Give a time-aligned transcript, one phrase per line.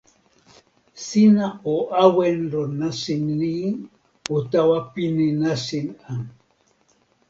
[1.05, 3.55] sina o awen lon nasin ni
[4.35, 6.11] o tawa pini nasin a.